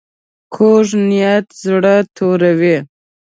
[0.53, 2.77] کوږ نیت زړه توروي